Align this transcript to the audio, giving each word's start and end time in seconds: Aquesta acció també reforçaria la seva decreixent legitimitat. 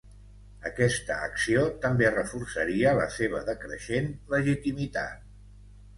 Aquesta 0.69 1.17
acció 1.27 1.65
també 1.83 2.09
reforçaria 2.15 2.95
la 3.03 3.07
seva 3.19 3.45
decreixent 3.53 4.11
legitimitat. 4.37 5.25